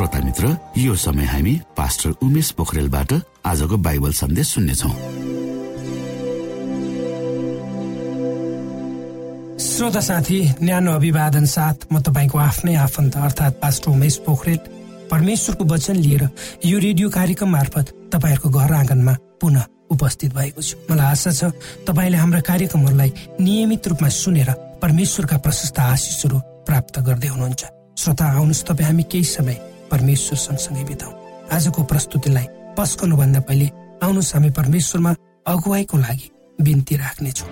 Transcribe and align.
श्रोता 0.00 0.20
मित्र 0.24 0.56
यो 0.80 0.94
समय 0.96 1.24
हामी 1.28 1.52
पास्टर 1.76 2.10
उमेश 2.24 2.50
पोखरेलबाट 2.56 3.12
आजको 3.44 3.76
बाइबल 3.76 4.12
सन्देश 4.16 4.48
सुन्नेछौ। 4.48 4.88
श्रोता 9.60 10.00
साथी 10.00 10.40
न्यानो 10.62 10.92
अभिवादन 10.92 11.44
साथ 11.44 11.92
म 11.92 12.00
तपाईँको 12.00 12.38
आफ्नै 12.38 12.74
आफन्त 12.80 13.16
अर्थात् 13.18 13.60
पास्टर 13.60 13.90
उमेश 13.90 14.16
पोखरेल 14.24 14.58
परमेश्वरको 15.12 15.64
वचन 15.68 15.96
लिएर 16.00 16.28
यो 16.64 16.78
रेडियो 16.80 17.10
कार्यक्रम 17.12 17.50
मार्फत 17.52 17.92
तपाईँहरूको 18.08 18.48
घर 18.48 18.72
आँगनमा 18.72 19.14
पुनः 19.36 19.64
उपस्थित 19.92 20.32
भएको 20.32 20.62
छु। 20.62 20.76
मलाई 20.88 21.10
आशा 21.12 21.30
छ 21.30 21.52
तपाईँले 21.84 22.16
हाम्रा 22.16 22.40
कार्यक्रमहरूलाई 22.48 23.12
नियमित 23.40 23.88
रूपमा 23.88 24.08
सुनेर 24.08 24.50
परमेश्वरका 24.80 25.36
प्रशस्त 25.44 25.78
आशिषहरू 25.92 26.40
प्राप्त 26.64 27.00
गर्दै 27.04 27.28
हुनुहुन्छ। 27.36 27.62
श्रोता 28.00 28.24
आउनुहोस् 28.32 28.64
तपाईँ 28.64 28.88
हामी 28.88 29.04
केही 29.12 29.28
समय 29.28 29.60
परमेश्वर 29.90 30.38
सँगसँगै 30.38 30.84
बिताउ। 30.84 31.12
आजको 31.52 31.82
प्रस्तुतिलाई 31.82 32.46
भन्दा 33.12 33.40
पहिले 33.40 33.66
आउनुहोस् 34.02 34.34
हामी 34.34 34.50
परमेश्वरमा 34.50 35.12
अगुवाईको 35.46 35.96
लागि 35.98 36.28
बिन्ती 36.58 36.94
राख्नेछौँ। 36.96 37.48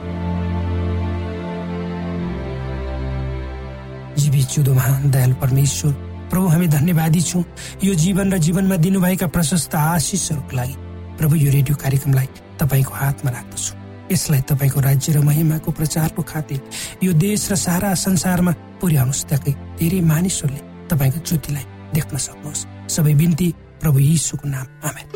जीवी 4.19 4.43
चुदो 4.43 4.75
महान 4.75 5.11
दयाल 5.11 5.33
परमेश्वर 5.43 5.93
प्रभु 6.31 6.47
हामी 6.47 6.67
धन्यवादी 6.69 7.21
छौँ। 7.23 7.45
यो 7.85 7.95
जीवन 7.95 8.33
र 8.33 8.39
जीवनमा 8.39 8.77
दिनुभएका 8.77 9.27
प्रशस्त 9.27 9.75
आशिषहरूको 9.75 10.57
लागि 10.57 10.75
प्रभु 11.19 11.35
यो 11.37 11.51
रेडियो 11.53 11.77
कार्यक्रमलाई 11.77 12.29
तपाईँको 12.61 12.95
हातमा 12.95 13.31
राख्दछु। 13.31 13.73
यसलाई 14.13 14.41
तपाईँको 14.49 14.81
राज्य 14.81 15.13
र 15.13 15.21
महिमाको 15.21 15.71
प्रचारको 15.73 16.23
खातिर 16.23 16.61
यो 17.03 17.13
देश 17.13 17.51
र 17.53 17.55
सारा 17.57 17.95
संसारमा 17.95 18.53
पुर्याउनुहोस् 18.81 19.27
ताकि 19.31 19.53
धेरै 19.79 20.01
मानिसहरूले 20.01 20.61
तपाईँको 20.89 21.19
ज्योतिलाई 21.29 21.78
देख्न 21.95 22.19
सक्नुहोस् 22.19 22.67
सबै 22.91 23.15
बिन्ती 23.15 23.49
प्रभु 23.81 23.99
यीशुको 23.99 24.49
नाम 24.49 24.67
आमेन 24.89 25.07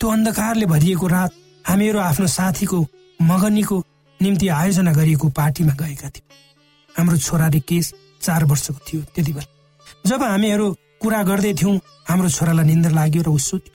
त्यो 0.00 0.10
अन्धकारले 0.10 0.66
भरिएको 0.66 1.06
रात 1.06 1.32
हामीहरू 1.64 1.98
आफ्नो 1.98 2.26
साथीको 2.26 2.78
मगनीको 3.22 3.76
निम्ति 4.20 4.48
आयोजना 4.48 4.92
गरिएको 4.92 5.28
पार्टीमा 5.30 5.74
गएका 5.74 6.08
थियौँ। 6.08 6.38
हाम्रो 6.94 7.16
छोरा 7.16 7.48
केस 7.68 7.94
चार 8.22 8.44
वर्षको 8.44 8.80
थियो 8.88 9.02
त्यति 9.14 9.32
बेला। 9.32 9.50
जब 10.06 10.22
हामीहरू 10.22 10.66
कुरा 11.02 11.22
गर्दै 11.22 11.54
थियौँ 11.54 11.80
हाम्रो 12.08 12.28
छोरालाई 12.28 12.66
निन्द्र 12.66 12.90
लाग्यो 12.90 13.22
र 13.22 13.28
ऊ 13.28 13.38
सुत्यो। 13.38 13.72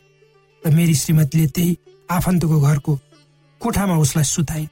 र 0.63 0.73
मेरी 0.75 0.95
श्रीमतीले 0.95 1.47
त्यही 1.47 1.77
आफन्तको 2.11 2.59
घरको 2.61 2.99
कोठामा 3.61 3.95
उसलाई 3.97 4.23
सुताइन्। 4.23 4.67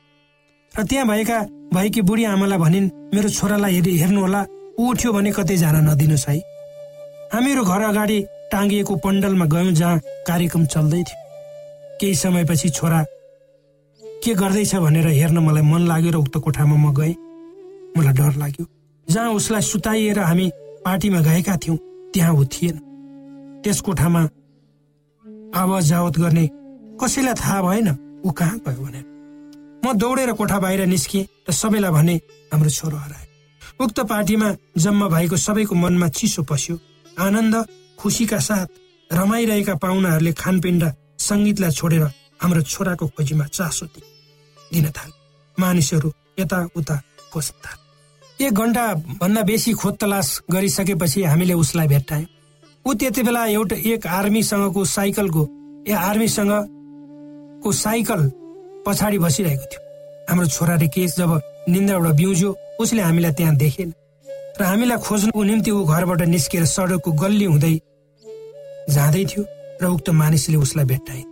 र 0.77 0.83
त्यहाँ 0.83 1.07
भएका 1.07 1.39
भएकी 1.73 2.01
बुढी 2.01 2.23
आमालाई 2.25 2.59
भनिन् 2.59 2.91
मेरो 3.15 3.29
छोरालाई 3.29 3.73
हेरि 3.75 3.97
हेर्नुहोला 3.97 4.41
उठ्यो 4.75 5.11
भने 5.15 5.31
कतै 5.31 5.55
जान 5.57 5.75
नदिनुहोस् 5.87 6.27
है। 6.29 6.35
हामीहरू 7.31 7.63
घर 7.63 7.81
अगाडि 7.95 8.19
टाँगिएको 8.51 8.95
पण्डलमा 8.99 9.45
गयौँ 9.45 9.71
जहाँ 9.71 9.99
कार्यक्रम 10.27 10.65
चल्दै 10.67 11.01
थियो। 11.07 11.19
केही 11.99 12.15
समयपछि 12.15 12.69
छोरा 12.69 12.99
के 14.23 14.33
गर्दैछ 14.35 14.75
भनेर 14.75 15.07
हेर्न 15.15 15.37
मलाई 15.47 15.63
मन 15.63 15.81
लाग्यो 15.87 16.11
र 16.11 16.17
उक्त 16.19 16.35
कोठामा 16.43 16.75
म 16.75 16.91
गएँ। 16.91 17.15
मलाई 17.95 18.13
डर 18.19 18.35
लाग्यो। 18.35 18.65
जहाँ 19.07 19.31
उसलाई 19.31 19.61
सुताइएर 19.61 20.19
हामी 20.19 20.51
पार्टीमा 20.85 21.19
गएका 21.23 21.55
थियौँ 21.55 21.77
त्यहाँ 22.13 22.33
ऊ 22.35 22.43
थिएन। 22.51 22.75
त्यस 23.63 23.79
कोठामा 23.79 24.21
आवाज 25.55 25.83
जावत 25.87 26.15
गर्ने 26.19 26.45
कसैलाई 26.99 27.33
थाहा 27.39 27.61
भएन 27.63 27.87
ऊ 28.27 28.31
कहाँ 28.31 28.59
गयो 28.59 28.83
भनेर। 28.83 29.14
म 29.85 29.93
दौडेर 29.93 30.31
कोठा 30.33 30.59
बाहिर 30.59 30.85
निस्किएँ 30.89 31.25
र 31.45 31.51
सबैलाई 31.53 31.91
भने 31.93 32.15
हाम्रो 32.49 32.69
छोरो 32.73 32.97
हराए 32.97 33.25
उक्त 33.77 33.99
पार्टीमा 34.09 34.47
जम्मा 34.81 35.07
भएको 35.13 35.37
सबैको 35.37 35.75
मनमा 35.75 36.07
चिसो 36.09 36.41
पस्यो। 36.49 36.75
आनन्द 37.21 37.55
खुसीका 37.99 38.39
साथ 38.39 38.67
रमाइरहेका 39.13 39.75
पाहुनाहरूले 39.77 40.33
खानपिन 40.33 40.81
र 40.81 40.85
सङ्गीतलाई 41.21 41.71
छोडेर 41.77 42.03
हाम्रो 42.41 42.61
छोराको 42.65 43.05
खोजीमा 43.13 43.45
चासो 43.45 43.85
दिन 44.73 44.89
थाले 44.89 45.13
मानिसहरू 45.57 46.09
यताउता 46.39 46.95
खोज्न 47.33 47.53
थाले। 47.63 48.45
एक 48.45 48.53
घन्टा 48.53 48.85
भन्दा 49.21 49.41
बेसी 49.45 49.71
खोज 49.77 49.93
तलास 50.01 50.29
गरिसकेपछि 50.49 51.23
हामीले 51.23 51.53
उसलाई 51.53 51.87
भेट्टायौँ। 51.93 52.29
ऊ 52.85 52.93
त्यति 52.97 53.21
बेला 53.21 53.45
एउटा 53.53 53.75
एक 53.93 54.07
आर्मीसँगको 54.07 54.81
साइकलको 54.95 55.43
ए 55.87 55.93
आर्मीसँगको 56.09 57.71
साइकल 57.85 58.21
पछाडि 58.85 59.17
बसिरहेको 59.17 59.65
थियो। 59.71 59.81
हाम्रो 60.29 60.47
छोरा 60.47 60.75
केस 60.93 61.15
जब 61.17 61.31
निन्द्राबाट 61.69 62.15
बिउज्यो 62.15 62.49
उसले 62.79 63.01
हामीलाई 63.01 63.33
त्यहाँ 63.33 63.55
देखेन 63.55 63.93
र 64.59 64.63
हामीलाई 64.63 64.97
खोज्नुको 64.97 65.43
निम्ति 65.43 65.71
ऊ 65.71 65.83
घरबाट 65.85 66.21
निस्किएर 66.33 66.65
सडकको 66.65 67.11
गल्ली 67.11 67.45
हुँदै 67.45 67.75
जाँदै 68.95 69.23
थियो 69.25 69.43
र 69.81 69.85
उक्त 69.85 70.09
मानिसले 70.09 70.57
उसलाई 70.57 70.85
भेट्टाए। 70.85 71.23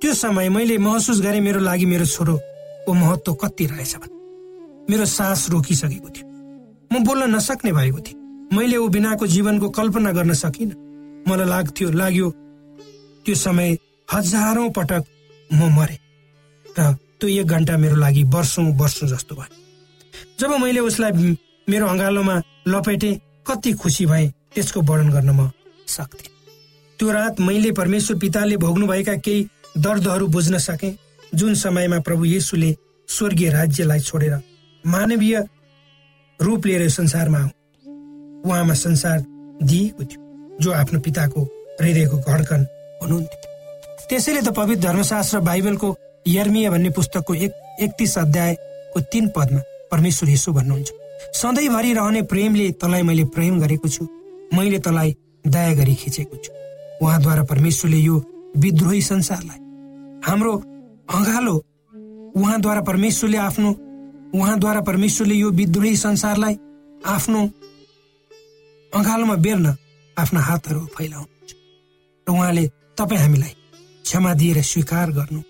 त्यो 0.00 0.12
समय 0.14 0.48
मैले 0.48 0.78
महसुस 0.78 1.20
गरेँ 1.20 1.40
मेरो 1.40 1.60
लागि 1.60 1.86
मेरो 1.86 2.06
छोरोको 2.06 2.92
महत्व 2.94 3.34
कति 3.34 3.66
रहेछ 3.66 3.94
भने 3.96 4.16
मेरो 4.90 5.04
सास 5.04 5.48
रोकिसकेको 5.50 6.08
थियो। 6.08 6.26
म 6.92 7.04
बोल्न 7.04 7.34
नसक्ने 7.34 7.72
भएको 7.72 8.00
थिएँ। 8.00 8.16
मैले 8.56 8.76
ऊ 8.76 8.88
बिनाको 8.88 9.26
जीवनको 9.26 9.68
कल्पना 9.68 10.12
गर्न 10.12 10.32
सकिनँ। 10.32 10.76
मलाई 11.28 11.46
लाग्थ्यो 11.48 11.90
लाग्यो 11.90 12.28
त्यो 13.24 13.34
समय 13.34 13.76
हजारौं 14.08 14.68
पटक 14.70 15.02
म 15.52 15.68
मरे। 15.76 15.96
र 16.78 16.92
त्यो 17.20 17.28
एक 17.30 17.46
घन्टा 17.46 17.76
मेरो 17.76 17.96
लागि 17.96 18.22
वर्षौँ 18.34 18.64
वर्षौँ 18.78 19.08
जस्तो 19.08 19.34
भयो। 19.34 19.54
जब 20.40 20.50
मैले 20.62 20.80
उसलाई 20.80 21.36
मेरो 21.68 21.86
अँगालोमा 21.86 22.36
लपेटे 22.68 23.10
कति 23.46 23.72
खुसी 23.72 24.06
भए 24.06 24.26
त्यसको 24.54 24.80
वर्णन 24.80 25.10
गर्न 25.12 25.30
म 25.30 25.50
सक्थेँ। 25.86 26.30
त्यो 26.98 27.10
रात 27.12 27.40
मैले 27.40 27.70
परमेश्वर 27.72 28.18
पिताले 28.18 28.56
भोग्नुभएका 28.56 29.14
केही 29.16 29.46
दर्दहरू 29.78 30.26
बुझ्न 30.26 30.58
सकेँ 30.58 30.96
जुन 31.34 31.54
समयमा 31.54 31.98
प्रभु 32.00 32.24
येसुले 32.24 32.74
स्वर्गीय 33.08 33.50
राज्यलाई 33.50 34.00
छोडेर 34.00 34.34
मानवीय 34.84 35.36
रूप 36.40 36.66
लिएर 36.66 36.88
संसारमा 36.90 37.38
उहाँमा 38.44 38.74
संसार 38.74 39.24
दिएको 39.62 40.04
थियो 40.04 40.58
जो 40.60 40.72
आफ्नो 40.72 41.00
पिताको 41.00 41.42
हृदयको 41.80 42.16
घडकन 42.18 42.66
हुनुहुन्थ्यो। 43.02 44.06
त्यसैले 44.08 44.40
त 44.40 44.48
पवित्र 44.56 44.82
धर्मशास्त्र 44.82 45.40
बाइबलको 45.40 45.90
यर्मिया 46.26 46.70
भन्ने 46.70 46.90
पुस्तकको 46.90 47.34
एक 47.34 47.52
एकतिस 47.82 48.18
अध्यायको 48.18 49.00
तीन 49.12 49.28
पदमा 49.36 49.60
परमेश्वर 49.90 50.30
यसो 50.30 50.52
भन्नुहुन्छ 50.52 50.90
सधैँभरि 51.36 51.92
रहने 51.92 52.22
प्रेमले 52.22 52.70
तँलाई 52.80 53.02
मैले 53.02 53.24
प्रेम 53.34 53.60
गरेको 53.60 53.88
छु। 53.88 54.04
मैले 54.54 54.78
तँलाई 54.78 55.14
दया 55.46 55.74
गरी 55.74 55.94
खिचेको 55.94 56.36
छु। 56.36 56.52
उहाँद्वारा 57.02 57.42
परमेश्वरले 57.44 57.98
यो 57.98 58.16
विद्रोही 58.56 59.02
संसारलाई 59.02 59.60
हाम्रो 60.26 60.54
अँगालो 61.08 61.54
उहाँद्वारा 62.36 62.80
परमेश्वरले 62.80 63.38
आफ्नो 63.38 63.70
उहाँद्वारा 64.34 64.80
परमेश्वरले 64.80 65.34
यो 65.34 65.50
विद्रोही 65.50 65.96
संसारलाई 65.96 66.54
आफ्नो 67.06 67.40
अँगालोमा 68.92 69.36
बेर्न 69.44 69.66
आफ्ना 70.16 70.40
हातहरू 70.40 70.80
फैलाउनुहुन्छ। 70.96 71.52
र 72.26 72.32
उहाँले 72.32 72.64
तपाईँ 72.98 73.20
हामीलाई 73.20 73.54
क्षमा 74.04 74.34
दिएर 74.34 74.62
स्वीकार 74.62 75.10
गर्नु। 75.12 75.40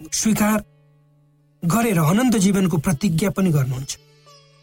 स्वीकार 0.00 0.58
गरेर 1.62 1.98
अनन्त 2.00 2.36
जीवनको 2.36 2.76
प्रतिज्ञा 2.78 3.30
पनि 3.30 3.50
गर्नुहुन्छ। 3.50 3.96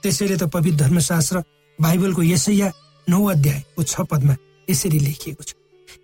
त्यसैले 0.04 0.36
त 0.38 0.44
पवित्र 0.54 0.78
धर्मशास्त्र 0.84 1.44
बाइबलको 1.80 2.22
यसैया 2.24 2.72
नौ 3.08 3.24
अध्यायको 3.30 3.84
छ 3.84 4.02
पदमा 4.12 4.36
यसरी 4.70 5.00
लेखिएको 5.00 5.44
छ। 5.44 5.54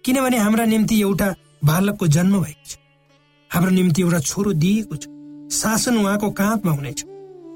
किनभने 0.06 0.38
हाम्रा 0.38 0.66
निम्ति 0.66 1.02
एउटा 1.02 1.28
बालकको 1.66 2.08
जन्म 2.08 2.40
भएको 2.42 2.66
छ। 2.70 2.78
हाम्रो 3.52 3.72
निम्ति 3.72 4.02
एउटा 4.02 4.20
छोरो 4.20 4.54
दिएको 4.54 4.96
छ। 4.96 5.06
शासन 5.52 5.98
उहाँको 5.98 6.30
काँधमा 6.32 6.72
हुनेछ। 6.72 7.04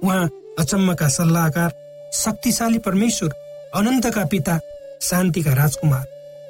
उहाँ 0.03 0.29
अचम्मका 0.59 1.07
सल्लाहकार 1.07 1.71
शक्तिशाली 2.13 2.79
परमेश्वर 2.79 3.29
अनन्तका 3.75 4.25
पिता 4.25 4.59
शान्तिका 5.01 5.53
राजकुमार 5.53 6.05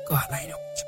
कहलाइनुहुन्छ 0.07 0.79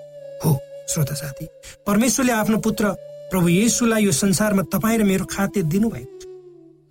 हो 0.45 0.51
श्रोता 0.89 1.15
साथी 1.15 1.45
परमेश्वरले 1.87 2.31
आफ्नो 2.31 2.57
पुत्र 2.65 2.95
प्रभु 3.31 3.47
येसुलाई 3.47 4.03
यो 4.03 4.11
संसारमा 4.11 4.63
तपाईँ 4.73 4.97
र 4.99 5.03
मेरो 5.05 5.25
खाते 5.29 5.61
दिनुभएको 5.69 6.17
छ 6.19 6.25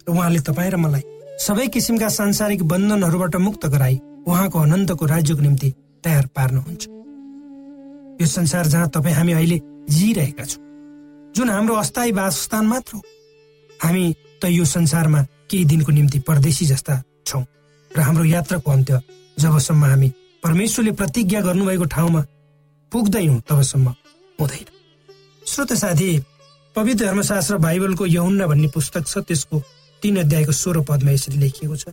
र 0.07 0.13
उहाँले 0.13 0.41
तपाईँ 0.47 0.71
र 0.71 0.77
मलाई 0.77 1.03
सबै 1.47 1.67
किसिमका 1.75 2.09
सांसारिक 2.09 2.63
बन्धनहरूबाट 2.63 3.37
मुक्त 3.37 3.67
गराई 3.67 3.99
उहाँको 4.27 4.59
अनन्तको 4.59 5.05
राज्यको 5.07 5.43
निम्ति 5.43 5.69
तयार 6.05 6.27
पार्नुहुन्छ। 6.37 6.83
यो 8.21 8.27
संसार 8.27 8.67
जहाँ 8.67 8.89
तपाईँ 8.95 9.15
हामी 9.15 9.33
अहिले 9.33 9.59
जिरहेका 9.91 10.45
छौँ 10.45 10.63
जुन 11.35 11.51
हाम्रो 11.51 11.75
अस्थायी 11.75 12.13
वासस्थान 12.13 12.67
मात्र 12.67 12.97
हो 12.97 13.03
हामी 13.71 14.05
त 14.43 14.55
यो 14.55 14.65
संसारमा 14.65 15.23
केही 15.51 15.65
दिनको 15.65 15.93
निम्ति 15.93 16.19
परदेशी 16.23 16.65
जस्ता 16.67 17.03
छौँ। 17.27 17.45
र 17.91 18.01
हाम्रो 18.01 18.25
यात्राको 18.25 18.71
अन्त्य 18.71 19.03
जबसम्म 19.39 19.85
हामी 19.85 20.09
परमेश्वरले 20.43 20.93
प्रतिज्ञा 20.93 21.41
गर्नुभएको 21.41 21.85
ठाउँमा 21.95 22.23
पुग्दैनौँ 22.93 23.41
तबसम्म 23.49 23.89
हुँदैन। 24.39 24.78
श्रोत 25.49 25.73
साथी 25.73 26.19
पवित्र 26.77 27.05
धर्मशास्त्र 27.05 27.57
बाइबलको 27.57 28.07
यहुन्ना 28.07 28.47
भन्ने 28.47 28.69
पुस्तक 28.69 29.07
छ 29.09 29.19
त्यसको 29.25 29.61
तीन 30.03 30.17
अध्यायको 30.21 30.53
सोह्र 30.53 30.81
पदमा 30.85 31.11
यसरी 31.11 31.39
लेखिएको 31.41 31.77
छ। 31.77 31.89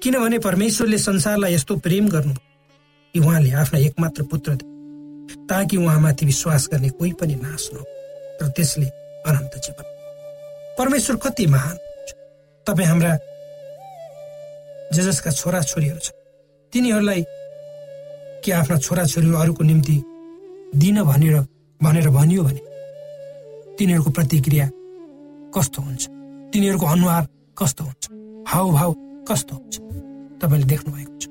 किनभने 0.00 0.38
परमेश्वरले 0.38 0.98
संसारलाई 0.98 1.54
यस्तो 1.54 1.76
प्रेम 1.82 2.08
गर्नु 2.08 2.34
कि 3.14 3.18
उहाँले 3.20 3.50
आफ्ना 3.50 3.78
एकमात्र 3.80 4.22
पुत्र 4.30 4.54
ताकि 5.50 5.76
उहाँमाथि 5.76 6.26
विश्वास 6.26 6.68
गर्ने 6.72 6.88
कोही 6.94 7.12
पनि 7.18 7.34
नाश 7.42 7.70
न 7.74 7.82
र 8.38 8.48
त्यसले 8.54 8.86
अनन्त 9.26 9.54
जीवन। 9.66 9.84
परमेश्वर 10.78 11.16
कति 11.26 11.46
महान 11.50 11.76
तपाईँ 12.66 12.88
हाम्रा 12.88 13.12
जे 14.94 15.12
छोरा 15.12 15.60
छोरीहरू 15.62 15.98
छ 15.98 16.14
तिनीहरूलाई 16.72 17.24
के 18.44 18.52
आफ्ना 18.52 18.78
छोराछोरीहरू 18.78 19.38
अरूको 19.38 19.64
निम्ति 19.64 20.02
दिन 20.78 21.02
भनेर 21.04 21.49
भनेर 21.82 22.08
भनियो 22.08 22.42
भने 22.42 22.60
तिनीहरूको 23.78 24.10
प्रतिक्रिया 24.10 24.68
कस्तो 25.54 25.82
हुन्छ? 25.82 26.06
तिनीहरूको 26.52 26.86
अनुहार 26.86 27.28
कस्तो 27.58 27.84
हुन्छ? 27.84 28.04
हाउभाव 28.48 28.92
कस्तो 29.28 29.54
हुन्छ? 29.56 29.76
तपाईँले 30.40 30.66
देख्नु 30.66 30.94
भएको 30.94 31.18
छ। 31.18 31.24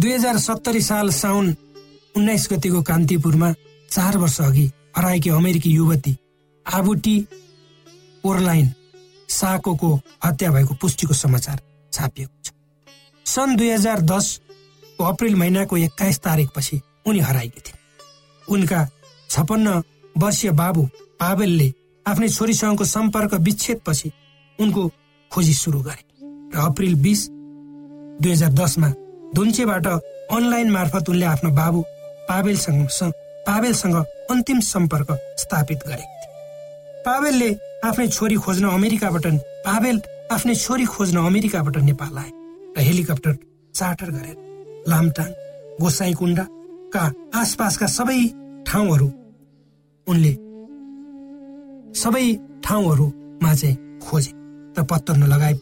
दुई 0.00 0.12
हजार 0.12 0.38
सत्तरी 0.38 0.80
साल 0.80 1.10
साउन 1.10 1.54
उन्नाइस 2.16 2.48
गतिको 2.52 2.82
कान्तिपुरमा 2.82 3.52
चार 3.90 4.16
वर्ष 4.18 4.40
अघि 4.40 4.70
हराएकी 4.96 5.30
अमेरिकी 5.30 5.70
युवती 5.70 6.16
आबुटी 6.66 7.16
ओरलाइन 8.24 8.72
साकोको 9.28 9.94
हत्या 10.24 10.50
भएको 10.52 10.74
पुष्टिको 10.74 11.14
समाचार 11.14 11.60
छापिएको 11.92 12.36
छ। 12.44 12.52
सन् 13.26 13.56
दुई 13.56 13.70
हजार 13.70 14.00
दसको 14.00 15.04
अप्रेल 15.04 15.34
महिनाको 15.36 15.76
एक्काइस 15.76 16.18
तारिकपछि 16.18 16.80
उनी 17.06 17.20
हराएकी 17.20 17.60
थिए 17.60 17.78
उनका 18.48 18.88
छपन्न 19.30 19.82
वर्षीय 20.14 20.50
बाबु 20.52 20.82
पावेलले 21.20 21.68
आफ्नै 22.06 22.28
छोरीसँगको 22.28 22.84
सम्पर्क 22.86 23.34
विच्छेदपछि 23.46 24.10
उनको 24.58 24.82
खोजी 25.30 25.54
सुरु 25.54 25.80
गरे 25.82 26.02
र 26.54 26.58
अप्रेल 26.62 26.94
बिस 27.04 27.20
दुई 28.22 28.32
हजार 28.32 28.52
दसमा 28.54 28.88
धुन्चेबाट 29.34 29.86
अनलाइन 29.86 30.70
मार्फत 30.70 31.08
उनले 31.10 31.26
आफ्नो 31.26 31.50
बाबु 31.60 31.80
पावेलसँग 32.28 33.10
पावेलसँग 33.46 33.96
अन्तिम 34.30 34.60
सम्पर्क 34.62 35.10
स्थापित 35.38 35.86
गरेका 35.88 36.14
थिए 36.16 37.02
पावेलले 37.04 37.50
आफ्नै 37.84 38.08
छोरी 38.08 38.36
खोज्न 38.44 38.70
अमेरिकाबाट 38.78 39.26
पावेल 39.66 40.00
आफ्नै 40.32 40.54
छोरी 40.56 40.84
खोज्न 40.94 41.26
अमेरिकाबाट 41.26 41.76
नेपाल 41.90 42.18
आए 42.18 42.30
र 42.76 42.86
हेलिकप्टर 42.88 43.36
चार्टर 43.74 44.10
गरेर 44.10 44.36
लामटाङ 44.88 45.30
गोसाईकुण्डका 45.80 47.04
आसपासका 47.40 47.86
सबै 47.98 48.18
ठाउँहरू। 48.66 49.08
उनले 50.06 50.32
सबै 51.94 52.26
ठाउँहरूमा 52.64 53.54
चाहिँ 53.54 53.76
खोजे 54.02 54.32
र 54.76 54.82
पत्तो 54.90 55.12
नलगाए 55.14 55.54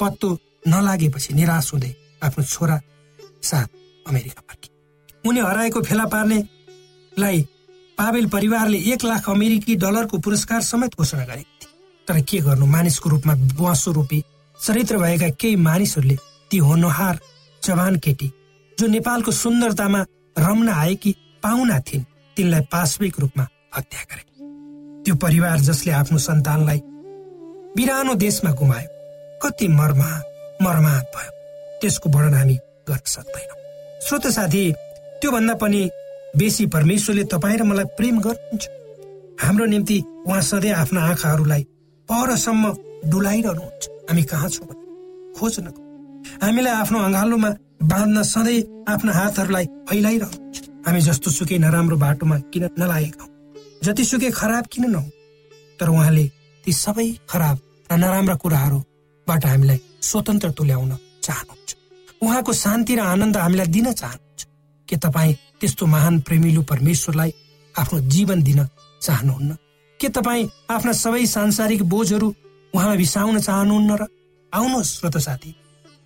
पत्तो 0.00 0.28
नलागेपछि 0.68 1.34
निराश 1.34 1.72
हुँदै 1.72 1.92
आफ्नो 2.22 2.44
छोरा 2.44 2.76
साथ 3.42 3.66
अमेरिका 4.06 4.42
फर्के। 4.48 4.68
उनी 5.28 5.40
हराएको 5.40 5.80
फेला 5.82 6.04
पार्नेलाई 6.06 7.42
पावेल 7.98 8.26
परिवारले 8.28 8.78
एक 8.92 9.04
लाख 9.04 9.28
अमेरिकी 9.30 9.74
डलरको 9.76 10.18
पुरस्कार 10.18 10.60
समेत 10.62 10.94
घोषणा 10.98 11.24
गरेको 11.24 11.54
थिए 11.60 11.70
तर 12.08 12.20
के 12.22 12.38
गर्नु 12.46 12.66
मानिसको 12.66 13.10
रूपमा 13.10 13.34
बुवासो 13.52 13.92
रूपी 13.92 14.22
चरित्र 14.58 14.98
भएका 14.98 15.28
केही 15.40 15.56
मानिसहरूले 15.66 16.16
ती 16.50 16.58
होनहार 16.58 17.18
जवान 17.62 17.98
केटी 18.04 18.28
जो 18.78 18.86
नेपालको 18.86 19.30
सुन्दरतामा 19.32 20.00
रम्न 20.36 20.68
आएकी 20.68 21.14
पाहुना 21.42 21.78
थिइन् 21.86 22.04
तिनलाई 22.36 22.60
पाशविक 22.72 23.20
रूपमा 23.20 23.46
हत्या 23.76 24.02
गरे। 24.10 24.24
त्यो 25.04 25.14
परिवार 25.16 25.58
जसले 25.68 25.92
आफ्नो 25.92 26.18
सन्तानलाई 26.18 26.80
बिरानो 27.76 28.14
देशमा 28.14 28.50
गुमायो 28.52 28.88
कति 29.42 29.68
मर्मा 29.68 30.10
मर्मात 30.62 31.10
भयो। 31.14 31.30
त्यसको 31.80 32.08
वर्णन 32.14 32.34
हामी 32.34 32.56
गर्न 32.88 33.06
सक्दैनौँ। 33.06 33.58
श्रोत 34.06 34.26
साथी 34.28 34.62
त्योभन्दा 35.20 35.54
पनि 35.54 35.82
बेसी 36.36 36.66
परमेश्वरले 36.66 37.24
तपाईँ 37.32 37.58
र 37.58 37.62
मलाई 37.62 37.84
प्रेम 37.96 38.20
गर्नुहुन्छ। 38.20 38.68
हाम्रो 39.42 39.64
निम्ति 39.66 39.98
उहाँ 40.26 40.40
सधैँ 40.42 40.72
आफ्ना 40.72 41.00
आँखाहरूलाई 41.10 41.62
परसम्म 42.08 42.64
डुलाइरहनुहुन्छ। 43.10 43.88
हामी 44.10 44.22
कहाँ 44.30 44.48
छौँ 44.48 44.66
खोज्नको 45.36 45.80
हामीलाई 46.42 46.72
आफ्नो 46.72 46.98
अँगालोमा 46.98 47.50
बाँध्न 47.82 48.22
सधैँ 48.22 48.60
आफ्ना 48.88 49.12
हातहरूलाई 49.12 49.66
फैलाइरहनुहुन्छ। 49.88 50.61
हामी 50.86 51.00
जस्तो 51.00 51.30
सुकै 51.30 51.58
नराम्रो 51.58 51.96
बाटोमा 51.96 52.36
किन 52.52 52.64
नलागेका 52.78 53.26
जतिसुकै 53.84 54.30
खराब 54.30 54.64
किन 54.72 54.84
नहौ 54.90 55.04
तर 55.78 55.88
उहाँले 55.88 56.24
ती 56.64 56.72
सबै 56.74 57.08
खराब 57.30 57.56
र 57.90 57.96
नराम्रा 58.02 58.34
कुराहरूबाट 58.42 59.42
हामीलाई 59.46 59.78
स्वतन्त्र 60.02 60.50
तुल्याउन 60.58 60.92
चाहनुहुन्छ। 61.22 61.70
उहाँको 62.22 62.52
शान्ति 62.52 62.94
र 62.96 63.00
आनन्द 63.12 63.36
हामीलाई 63.36 63.66
दिन 63.66 63.92
चाहनुहुन्छ। 63.92 64.40
के 64.88 64.96
तपाईँ 64.96 65.38
त्यस्तो 65.60 65.86
महान 65.86 66.14
प्रेमिलो 66.26 66.62
परमेश्वरलाई 66.62 67.30
आफ्नो 67.74 67.98
जीवन 68.14 68.42
दिन 68.42 68.60
चाहनुहुन्न? 69.02 69.50
के 70.00 70.08
तपाईँ 70.08 70.50
आफ्ना 70.70 70.92
सबै 70.92 71.26
सांसारिक 71.26 71.82
बोझहरू 71.82 72.28
उहाँमा 72.74 72.94
बिसाउन 73.02 73.40
चाहनुहुन्न 73.40 73.90
र 74.00 74.06
आउनुहोस् 74.52 74.94
श्रोत 74.98 75.16
साथी। 75.18 75.50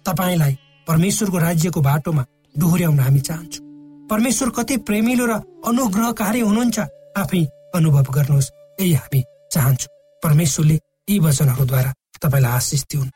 तपाईँलाई 0.06 0.52
परमेश्वरको 0.86 1.38
राज्यको 1.38 1.80
बाटोमा 1.80 2.24
डोहोर्याउन 2.54 3.00
हामी 3.00 3.20
चाहन्छौँ। 3.20 3.65
परमेश्वर 4.10 4.50
कति 4.50 4.76
प्रेमिलो 4.76 5.26
र 5.26 5.32
अनुग्रहकारी 5.66 6.40
हुनुहुन्छ? 6.40 6.78
आफै 7.16 7.42
अनुभव 7.74 8.06
गर्नुहोस्। 8.14 8.50
यही 8.80 8.92
हामी 8.92 9.24
चाहन्छौँ। 9.52 9.90
परमेश्वरले 10.22 10.76
यी 11.10 11.18
वचनहरूद्वारा 11.18 11.92
तपाईँलाई 12.22 12.52
आशिष 12.52 12.82
दिउन्। 12.90 13.10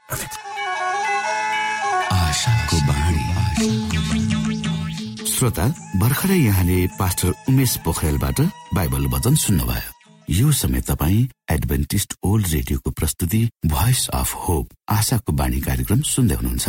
श्रोता 5.31 5.67
भर्खरै 5.97 6.37
यहाँले 6.37 6.87
पास्टर 6.99 7.33
उमेश 7.49 7.77
पोखरेलबाट 7.85 8.41
बाइबल 8.75 9.07
वचन 9.07 9.35
सुन्नुभयो। 9.35 9.91
यो 10.31 10.53
समय 10.53 10.81
तपाईँ 10.81 11.29
एडभेन्टिस्ट 11.51 12.15
ओल्ड 12.23 12.47
रेडियोको 12.47 12.91
प्रस्तुति 12.91 13.49
भोइस 13.67 14.09
अफ 14.09 14.35
होप 14.35 14.69
आशाको 14.89 15.33
बाणी 15.33 15.61
कार्यक्रम 15.61 16.01
सुन्दै 16.01 16.35
हुनुहुन्छ। 16.35 16.69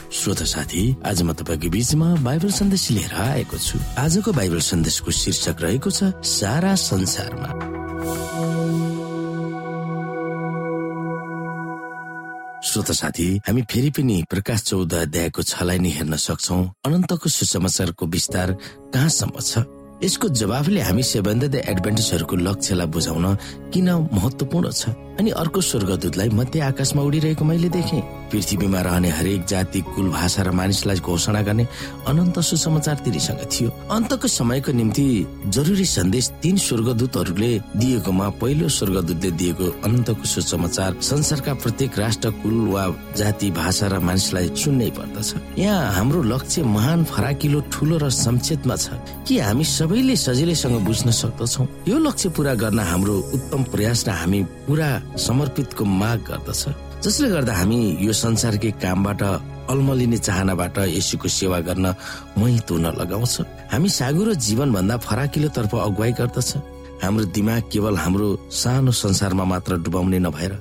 श्रोता 0.11 0.43
साथी 0.43 0.83
आज 1.07 1.21
म 1.23 1.31
तपाईँको 1.39 1.69
बिचमा 1.71 2.07
बाइबल 2.19 2.51
सन्देश 2.51 2.83
लिएर 2.91 3.13
आएको 3.15 3.57
छु। 3.57 3.79
आजको 3.95 4.31
बाइबल 4.35 4.59
सन्देशको 4.59 5.07
शीर्षक 5.07 5.55
रहेको 5.63 5.87
छ 5.87 6.11
सारा 6.19 6.75
संसारमा। 6.75 7.49
श्रोता 12.59 12.93
साथी 12.93 13.27
हामी 13.47 13.61
फेरि 13.71 13.89
पनि 13.95 14.17
प्रकाश 14.27 14.59
चौध 14.67 14.93
अध्यायको 14.93 15.41
छलाई 15.47 15.79
नै 15.79 15.89
हेर्न 15.95 16.15
सक्छौ। 16.19 16.59
अनन्तको 16.83 17.29
सुसमाचारको 17.31 18.05
विस्तार 18.05 18.51
कहाँसम्म 18.91 19.39
छ? 19.39 19.63
यसको 20.03 20.27
जवाफले 20.27 20.81
हामी 20.81 21.03
सेभन्थ 21.07 21.55
एडभान्टेजहरूको 21.55 22.35
लक्ष्यलाई 22.35 22.87
बुझाउन 22.91 23.25
किन 23.71 23.87
महत्वपूर्ण 24.11 24.71
छ? 24.75 24.91
अनि 25.21 25.31
अर्को 25.37 25.61
स्वर्गदूतलाई 25.61 26.29
मध्य 26.33 26.59
आकाशमा 26.73 27.01
उडिरहेको 27.05 27.45
मैले 27.45 27.69
देखेँ। 27.69 28.01
पृथ्वीमा 28.31 28.79
रहने 28.81 29.09
हरेक 29.11 29.45
जाति 29.45 29.79
कुल 29.85 30.09
भाषा 30.09 30.41
र 30.43 30.51
मानिसलाई 30.51 30.97
घोषणा 30.97 31.41
गर्ने 31.45 31.65
अनन्त 32.09 32.39
सुसमाचार 32.39 32.97
तिनीसँग 33.05 33.43
थियो। 33.53 33.69
अन्तको 33.91 34.27
समयको 34.27 34.71
निम्ति 34.71 35.05
जरुरी 35.45 35.85
सन्देश 35.85 36.29
तीन 36.41 36.57
स्वर्गदूतहरूले 36.57 37.51
दिएकोमा 37.77 38.29
पहिलो 38.41 38.69
स्वर्गदूतले 38.71 39.31
दिएको 39.37 39.67
अनन्तको 39.85 40.25
सुसमाचार 40.25 40.91
संसारका 41.05 41.53
प्रत्येक 41.53 41.99
राष्ट्र 41.99 42.29
कुल 42.41 42.57
वा 42.73 42.83
जाति 43.13 43.51
भाषा 43.51 43.87
र 43.93 43.99
मानिसलाई 44.01 44.47
सुन्नै 44.57 44.89
पर्दछ। 44.97 45.59
यहाँ 45.59 45.91
हाम्रो 45.93 46.23
लक्ष्य 46.33 46.63
महान 46.65 47.03
फराकिलो 47.13 47.59
ठुलो 47.69 47.97
र 48.01 48.09
संक्षेपमा 48.09 48.75
छ 48.75 48.97
कि 49.27 49.37
हामी 49.37 49.63
सबैले 49.69 50.15
सजिलैसँग 50.15 50.79
बुझ्न 50.81 51.11
सक्दछौ। 51.13 51.67
यो 51.87 51.97
लक्ष्य 51.99 52.29
पूरा 52.33 52.53
गर्न 52.57 52.79
हाम्रो 52.79 53.15
उत्तम 53.37 53.63
प्रयास 53.69 54.07
र 54.07 54.17
हामी 54.17 54.43
पूरा 54.65 54.89
समर्पितको 55.17 55.85
माग 55.85 56.19
गर्दछ। 56.27 56.61
जसले 57.03 57.29
गर्दा 57.29 57.53
हामी 57.53 57.97
यो 58.01 58.13
संसारकै 58.13 58.71
कामबाट 58.81 59.21
अल्मलिने 59.69 60.17
चाहनाबाट 60.17 60.77
यसुको 60.77 61.27
सेवा 61.27 61.59
गर्न 61.59 61.85
महित 62.37 62.71
हुन 62.71 62.85
लगाउँछ। 62.85 63.35
हामी 63.71 63.89
सागु 63.89 64.23
र 64.23 64.33
जीवनभन्दा 64.37 64.97
फराकिलो 64.97 65.49
तर्फ 65.49 65.75
अगुवाई 65.75 66.11
गर्दछ। 66.11 66.49
हाम्रो 67.01 67.25
दिमाग 67.33 67.63
केवल 67.73 67.97
हाम्रो 67.97 68.27
सानो 68.53 68.91
संसारमा 68.93 69.43
मात्र 69.43 69.77
डुबाउने 69.81 70.19
नभएर 70.19 70.53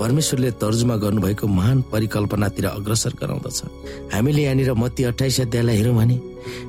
परमेश्वरले 0.00 0.50
तर्जुमा 0.56 0.96
गर्नुभएको 0.96 1.46
महान 1.46 1.82
परिकल्पनातिर 1.92 2.66
अग्रसर 2.66 3.12
गराउँदछ। 3.20 3.60
हामीले 4.12 4.42
यहाँनिर 4.42 4.72
मती 4.72 5.04
अठाइस 5.04 5.40
अध्यायलाई 5.40 5.76
हेरौँ 5.76 5.96
भने 5.96 6.16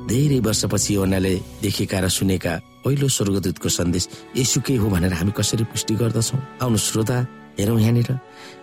धेरै 0.07 0.39
वर्षपछि 0.43 0.95
योनाले 0.95 1.33
देखेका 1.61 1.99
र 1.99 2.07
सुनेका 2.11 2.53
पहिलो 2.83 3.07
स्वर्गदूतको 3.07 3.69
सन्देश 3.69 4.07
यसुकै 4.37 4.75
हो 4.75 4.87
भनेर 4.91 5.13
हामी 5.15 5.31
कसरी 5.31 5.63
पुष्टि 5.71 5.95
गर्दछौ? 5.95 6.37
आउनु 6.61 6.77
श्रोता 6.77 7.17
हेरौँ 7.59 7.79
यहाँनिर। 7.79 8.09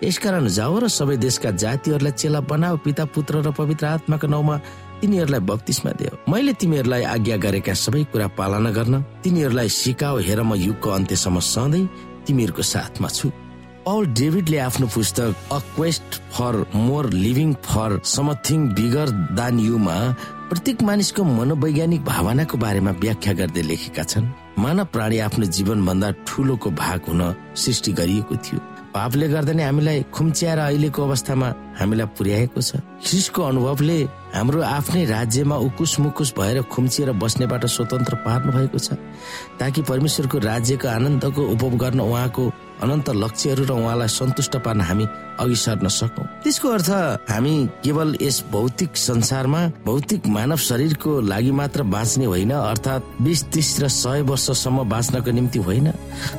यसकारण 0.02 0.46
जाओ 0.48 0.78
र 0.78 0.88
सबै 0.88 1.16
देशका 1.16 1.50
जातिहरूलाई 1.62 2.12
चेला 2.12 2.40
बनाऊ 2.42 2.76
पिता 2.84 3.04
पुत्र 3.14 3.42
र 3.46 3.50
पवित्र 3.52 3.86
आत्माको 3.86 4.26
नाउँमा 4.26 4.56
तिनीहरूलाई 5.00 5.40
बत्तिसमा 5.40 5.90
दियो। 5.98 6.12
मैले 6.28 6.52
तिमीहरूलाई 6.60 7.02
आज्ञा 7.14 7.36
गरेका 7.36 7.74
सबै 7.74 8.02
कुरा 8.12 8.26
पालना 8.38 8.70
गर्न 8.70 8.94
तिनीहरूलाई 9.22 9.68
सिकाओ 9.68 10.18
हेर 10.18 10.42
म 10.42 10.54
युगको 10.56 10.88
अन्त्यसम्म 10.90 11.38
सधैँ 11.40 11.88
तिमीहरूको 12.26 12.62
साथमा 12.62 13.08
छु। 13.08 13.28
पल 13.80 14.06
डेभिडले 14.12 14.58
आफ्नो 14.60 14.86
पुस्तक 14.86 15.34
a 15.50 15.58
quest 15.74 16.08
for 16.30 16.54
more 16.74 17.04
living 17.10 17.54
for 17.64 17.90
something 18.06 18.68
bigger 18.76 19.08
than 19.34 19.58
युमा 19.58 19.96
प्रत्येक 20.50 20.82
मानिसको 20.82 21.24
मनोवैज्ञानिक 21.24 22.02
भावनाको 22.04 22.58
बारेमा 22.58 22.92
व्याख्या 23.02 23.32
गर्दै 23.40 23.62
लेखेका 23.62 24.02
छन्। 24.02 24.26
मानव 24.58 24.84
प्राणी 24.92 25.18
आफ्नो 25.26 25.46
जीवनभन्दा 25.56 26.10
ठुलोको 26.26 26.70
भाग 26.76 27.00
हुन 27.08 27.22
सृष्टि 27.56 27.92
गरिएको 27.98 28.36
थियो। 28.36 28.60
पापले 28.94 29.26
गर्दा 29.28 29.52
नै 29.54 29.62
हामीलाई 29.62 29.98
खुम्च्याएर 30.10 30.58
अहिलेको 30.58 31.00
अवस्थामा 31.02 31.48
हामीलाई 31.78 32.06
पुर्याएको 32.18 32.60
छ। 32.60 32.82
ख्रिसको 33.06 33.40
अनुभवले 33.42 33.98
हाम्रो 34.34 34.60
आफ्नै 34.66 35.04
राज्यमा 35.06 35.56
उकुस 35.66 35.92
मुकुस 36.00 36.34
भएर 36.34 36.62
खुम्चिएर 36.74 37.12
बस्नेबाट 37.22 37.64
स्वतन्त्र 37.66 38.14
पार्नु 38.26 38.50
भएको 38.50 38.78
छ। 38.78 38.98
ताकि 39.62 39.82
परमेश्वरको 39.86 40.38
राज्यको 40.42 40.86
आनन्दको 40.90 41.42
उपभोग 41.54 41.72
गर्न 41.78 42.00
उहाँको 42.00 42.42
अनन्त 42.82 43.10
लक्ष्यहरू 43.14 43.64
र 43.64 43.72
उहाँलाई 43.72 44.08
सन्तुष्ट 44.08 44.56
पार्न 44.64 44.80
हामी 44.80 45.06
अघि 45.40 45.56
सर्न 45.56 45.88
सकौँ। 45.88 46.24
त्यसको 46.44 46.68
अर्थ 46.68 46.90
हामी 47.30 47.54
केवल 47.84 48.16
यस 48.22 48.44
भौतिक 48.52 48.96
संसारमा 48.96 49.60
भौतिक 49.86 50.26
मानव 50.26 50.56
शरीरको 50.56 51.20
लागि 51.20 51.50
मात्र 51.50 51.82
बाँच्ने 51.82 52.24
होइन 52.24 52.50
अर्थात् 52.50 53.22
बिस 53.22 53.44
तिस 53.52 53.70
र 53.80 53.88
सय 53.88 54.20
वर्षसम्म 54.22 54.88
बाँच्नको 54.88 55.30
निम्ति 55.30 55.58
होइन। 55.58 55.90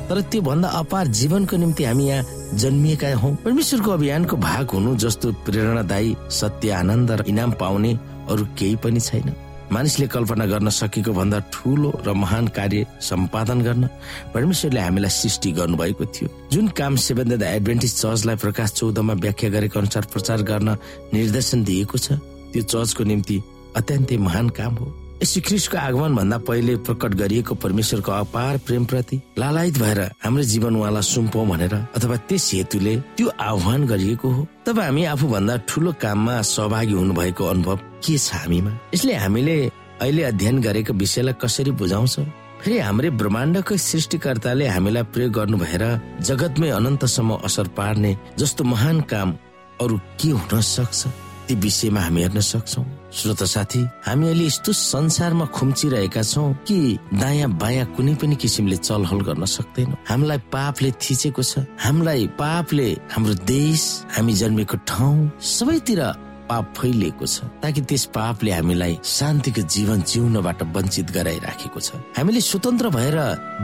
तर 0.08 0.20
त्यो 0.30 0.42
भन्दा 0.42 0.68
अपार 0.68 1.06
जीवनको 1.18 1.56
निम्ति 1.56 1.84
हामी 1.84 2.08
यहाँ 2.08 2.24
जन्मिएका 2.54 3.14
हौ। 3.16 3.34
परमेश्वरको 3.44 3.90
अभियानको 3.90 4.36
भाग 4.36 4.70
हुनु 4.70 4.96
जस्तो 4.96 5.32
प्रेरणादायी 5.46 6.16
सत्य 6.30 6.70
आनन्द 6.70 7.10
र 7.10 7.24
इनाम 7.28 7.50
पाउने 7.60 7.92
अरू 8.30 8.44
केही 8.58 8.76
पनि 8.76 9.00
छैन। 9.00 9.34
मानिसले 9.72 10.06
कल्पना 10.12 10.46
गर्न 10.46 10.68
सकेको 10.68 11.12
भन्दा 11.12 11.38
ठुलो 11.52 11.90
र 12.06 12.12
महान 12.12 12.46
कार्य 12.56 12.86
सम्पादन 13.00 13.60
गर्न 13.62 13.88
परमेश्वरले 14.34 14.80
हामीलाई 14.80 15.10
सृष्टि 15.10 15.52
गर्नुभएको 15.58 16.04
थियो। 16.04 16.28
जुन 16.52 16.68
काम 16.76 16.96
सेभेन 16.96 17.36
द 17.36 17.42
एडभेन्टिज 17.42 17.92
चर्चलाई 17.96 18.36
प्रकाश 18.36 18.72
चौधमा 18.72 19.12
व्याख्या 19.24 19.50
गरेको 19.50 19.78
अनुसार 19.78 20.04
प्रचार 20.12 20.42
गर्न 20.44 20.76
निर्देशन 21.14 21.64
दिएको 21.64 21.98
छ 21.98 22.20
त्यो 22.52 22.62
चर्चको 22.62 23.04
निम्ति 23.04 23.42
अत्यन्तै 23.76 24.16
महान 24.18 24.48
काम 24.52 24.74
हो। 24.76 24.92
श्रीकृष्णको 25.24 25.78
आगमन 25.78 26.14
भन्दा 26.14 26.38
पहिले 26.38 26.76
प्रकट 26.76 27.14
गरिएको 27.14 27.54
परमेश्वरको 27.54 28.12
अपार 28.12 28.56
प्रेम 28.66 28.84
प्रति 28.84 29.20
लालायत 29.38 29.78
भएर 29.78 30.00
हाम्रो 30.24 30.42
जीवन 30.42 30.76
उहाँलाई 30.76 31.02
सुम्पौँ 31.02 31.46
भनेर 31.48 31.74
अथवा 31.74 32.16
त्यस 32.28 32.50
हेतुले 32.54 32.96
त्यो 33.16 33.28
आह्वान 33.40 33.86
गरिएको 33.86 34.28
हो। 34.28 34.46
तब 34.66 34.80
हामी 34.80 35.04
आफूभन्दा 35.04 35.56
ठुलो 35.68 35.92
काममा 36.02 36.40
सहभागी 36.42 36.92
हुनुभएको 36.92 37.44
अनुभव 37.44 37.76
के 38.02 38.18
छ 38.18 38.34
हामीमा? 38.34 38.70
यसले 38.94 39.14
हामीले 39.14 39.56
अहिले 40.02 40.22
अध्ययन 40.22 40.60
गरेको 40.60 40.92
विषयलाई 40.92 41.34
कसरी 41.42 41.70
बुझाउँछौ? 41.70 42.22
फेरि 42.62 42.78
हाम्रै 42.78 43.10
ब्रह्माण्डकै 43.10 43.78
सृष्टिकर्ताले 43.78 44.66
हामीलाई 44.66 45.02
प्रयोग 45.14 45.32
गर्नु 45.32 45.56
भएर 45.58 45.84
जगतमै 46.22 46.68
अनन्तसम्म 46.68 47.38
असर 47.46 47.68
पार्ने 47.78 48.16
जस्तो 48.38 48.64
महान 48.64 49.00
काम 49.06 49.34
अरू 49.82 49.98
के 50.18 50.30
हुन 50.30 50.60
सक्छ? 50.60 51.06
ती 51.46 51.54
विषयमा 51.54 52.00
हामी 52.00 52.22
हेर्न 52.22 52.40
सक्छौ। 52.40 52.82
श्रोत 53.12 53.42
साथी 53.44 53.80
हामी 54.06 54.26
अहिले 54.26 54.44
यस्तो 54.46 54.72
संसारमा 54.72 55.44
खुम्चिरहेका 55.52 56.22
छौँ 56.22 56.52
कि 56.64 56.98
दायाँ 57.12 57.50
बायाँ 57.60 57.86
कुनै 57.92 58.14
पनि 58.16 58.36
किसिमले 58.40 58.76
चलहल 58.76 59.20
गर्न 59.28 59.44
सक्दैनौँ। 59.44 59.96
हामीलाई 60.08 60.38
पापले 60.48 60.90
थिचेको 60.96 61.42
छ। 61.42 61.68
हामीलाई 61.76 62.26
पापले 62.40 62.88
हाम्रो 63.12 63.34
देश 63.44 63.80
हामी 64.16 64.32
जन्मेको 64.32 64.76
ठाउँ 64.88 65.30
सबैतिर 65.44 66.00
पाप 66.48 66.72
फैलिएको 66.72 67.26
छ 67.28 67.44
ताकि 67.60 67.80
त्यस 67.84 68.04
पापले 68.16 68.50
हामीलाई 68.52 68.98
शान्तिको 69.04 69.62
जीवन 69.68 70.02
जिउनबाट 70.08 70.62
वञ्चित 70.72 71.10
गराइराखेको 71.12 71.80
छ। 71.80 72.00
हामीले 72.16 72.40
स्वतन्त्र 72.40 72.88
भएर 72.96 73.18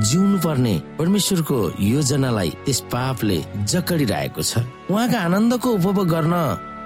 जिउनु 0.04 0.38
पर्ने 0.44 0.74
परमेश्वरको 1.00 1.58
योजनालाई 1.80 2.50
त्यस 2.68 2.80
पापले 2.92 3.38
जकडिरहेको 3.64 4.42
छ। 4.42 4.60
उहाँका 4.92 5.18
आनन्दको 5.18 5.68
उपभोग 5.72 6.08
गर्न 6.08 6.34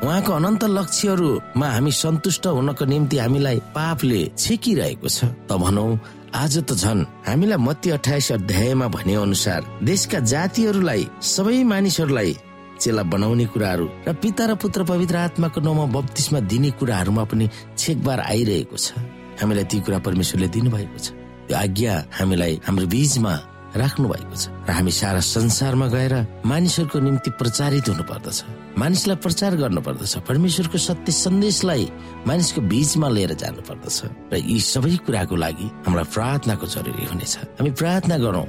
उहाँको 0.02 0.32
अनन्त 0.32 0.64
लक्ष्यहरूमा 0.78 1.66
हामी 1.68 1.92
सन्तुष्ट 1.94 2.46
हुनको 2.46 2.84
निम्ति 2.84 3.16
हामीलाई 3.18 3.58
पापले 3.70 4.20
छेकिरहेको 4.34 5.08
छ। 5.08 5.30
त 5.46 5.50
भनौ 5.62 5.86
आज 6.34 6.54
त 6.66 6.74
झन् 6.74 7.06
हामीलाई 7.26 7.58
मत्ती 7.62 7.90
अठाइस 7.96 8.32
अध्यायमा 8.32 8.86
भने 8.90 9.14
अनुसार 9.14 9.60
देशका 9.86 10.18
जातिहरूलाई 10.32 11.02
सबै 11.22 11.62
मानिसहरूलाई 11.70 12.34
चेला 12.82 13.02
बनाउने 13.14 13.46
कुराहरू 13.54 13.86
र 14.08 14.12
पिता 14.18 14.44
र 14.50 14.54
पुत्र 14.58 14.82
पवित्र 14.90 15.16
आत्माको 15.16 15.60
नाउँमा 15.62 15.86
बत्तिसमा 15.94 16.40
दिने 16.50 16.70
कुराहरूमा 16.82 17.24
पनि 17.30 17.46
छेकबार 17.78 18.20
आइरहेको 18.26 18.76
छ। 18.76 18.98
हामीलाई 19.38 19.64
ती 19.70 19.78
कुरा 19.86 19.98
परमेश्वरले 20.02 20.48
दिनुभएको 20.50 20.98
छ। 20.98 21.14
त्यो 21.46 21.54
आज्ञा 21.62 21.94
हामीलाई 22.18 22.54
हाम्रो 22.66 22.86
बीचमा 22.90 23.34
राख्नु 23.76 24.08
भएको 24.08 24.36
छ। 24.36 24.48
र 24.68 24.70
हामी 24.70 24.92
सारा 24.92 25.20
संसारमा 25.20 25.86
गएर 25.88 26.14
मानिसहरूको 26.46 26.98
निम्ति 27.00 27.30
प्रचारित 27.40 27.88
हुनु 27.88 28.04
पर्दछ 28.04 28.38
मानिसलाई 28.78 29.16
प्रचार 29.24 29.56
गर्नु 29.56 29.80
पर्दछ 29.80 30.12
परमेश्वरको 30.28 30.78
सत्य 30.78 31.12
सन्देशलाई 31.12 31.84
मानिसको 32.26 32.60
बीचमा 32.60 33.08
लिएर 33.08 33.32
जानु 33.34 33.62
पर्दछ 33.68 33.98
र 34.32 34.34
यी 34.36 34.58
सबै 34.60 34.96
कुराको 35.06 35.36
लागि 35.36 35.66
हामीलाई 35.86 36.08
प्रार्थनाको 36.14 36.66
जरुरी 36.66 37.04
हुनेछ। 37.12 37.32
हामी 37.58 37.70
प्रार्थना 37.70 38.16
गरौँ। 38.18 38.46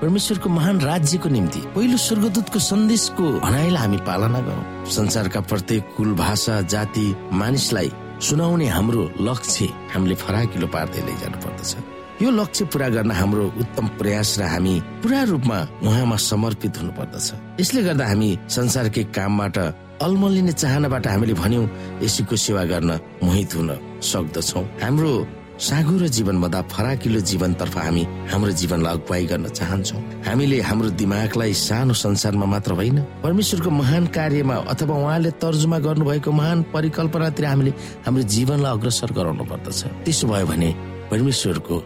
परमेश्वरको 0.00 0.48
महान 0.48 0.80
राज्यको 0.80 1.28
निम्ति 1.28 1.60
पहिलो 1.76 1.96
स्वर्गदूतको 2.00 2.58
सन्देशको 2.58 3.24
भनाइलाई 3.44 3.82
हामी 3.82 3.98
पालना 4.08 4.40
गरौँ। 4.40 4.86
संसारका 4.88 5.40
प्रत्येक 5.50 5.94
कुल 5.96 6.14
भाषा 6.16 6.60
जाति 6.72 7.06
मानिसलाई 7.32 7.90
सुनाउने 8.20 8.66
हाम्रो 8.68 9.02
लक्ष्य 9.20 9.68
हामीले 9.92 10.14
फराकिलो 10.14 10.66
पार्दै 10.72 11.00
लैजानु 11.06 11.38
पर्दछ 11.44 11.99
यो 12.22 12.30
लक्ष्य 12.30 12.64
पूरा 12.72 12.88
गर्न 12.92 13.10
हाम्रो 13.10 13.44
उत्तम 13.60 13.86
प्रयास 13.98 14.38
र 14.38 14.44
हामी 14.44 14.74
पूरा 15.00 15.22
रूपमा 15.32 15.58
उहाँमा 15.88 16.16
समर्पित 16.20 16.76
हुनु 16.78 16.92
पर्दछ 16.92 17.28
यसले 17.60 17.82
गर्दा 17.82 18.06
हामी 18.06 18.30
संसारकै 18.56 19.04
कामबाट 19.16 19.56
अल्मलिने 20.04 20.52
चाहनाबाट 20.52 21.06
हामीले 21.06 21.34
भन्यौं 21.40 21.66
यसुको 22.04 22.36
सेवा 22.36 22.64
गर्न 22.72 22.90
मोहित 23.24 23.56
हुन 23.56 23.70
सक्दछौ। 24.04 24.60
हाम्रो 24.84 25.12
साँगुरो 25.60 26.06
जीवनभन्दा 26.16 26.60
फराकिलो 26.72 27.20
जीवनतर्फ 27.30 27.76
हामी 27.76 28.02
हाम्रो 28.32 28.52
जीवनलाई 28.60 28.94
अगुवाई 28.96 29.24
गर्न 29.32 29.48
चाहन्छौँ। 29.48 30.00
हामीले 30.28 30.60
हाम्रो 30.68 30.90
दिमागलाई 31.00 31.52
सानो 31.56 31.94
संसारमा 32.04 32.46
मात्र 32.52 32.72
होइन 32.80 32.98
परमेश्वरको 33.24 33.70
महान 33.80 34.06
कार्यमा 34.16 34.56
अथवा 34.72 34.96
उहाँले 35.04 35.30
तर्जुमा 35.40 35.78
गर्नुभएको 35.88 36.32
महान 36.32 36.58
परिकल्पनातिर 36.74 37.44
हामीले 37.46 37.72
हाम्रो 38.04 38.22
जीवनलाई 38.34 38.72
अग्रसर 38.76 39.12
गराउनु 39.16 39.44
पर्दछ 39.52 39.80
त्यसो 40.04 40.28
भयो 40.28 40.46
भने 40.52 40.70
परमेश्वरको 41.10 41.76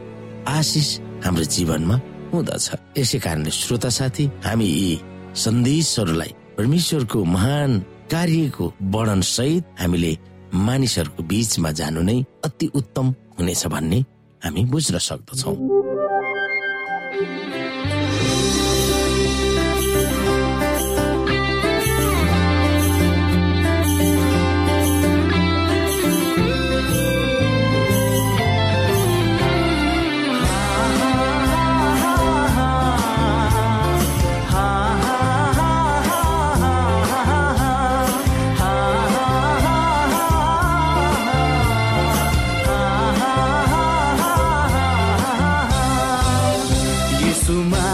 आशिष 0.48 0.88
हाम्रो 1.24 1.44
जीवनमा 1.44 1.96
हुँदछ। 2.32 2.70
यसै 2.98 3.18
कारणले 3.18 3.50
श्रोता 3.50 3.88
साथी 3.88 4.24
हामी 4.44 4.66
यी 4.66 5.00
सन्देशहरूलाई 5.44 6.32
परमेश्वरको 6.58 7.24
महान 7.24 7.78
कार्यको 8.12 8.64
वर्णन 8.94 9.20
सहित 9.20 9.64
हामीले 9.80 10.12
मानिसहरूको 10.54 11.22
बीचमा 11.30 11.70
जानु 11.78 12.02
नै 12.02 12.18
अति 12.44 12.66
उत्तम 12.74 13.14
हुनेछ 13.38 13.66
भन्ने 13.66 13.98
हामी 14.44 14.64
बुझ्न 14.72 14.98
सक्दछौँ। 14.98 15.56
isso. 47.44 47.93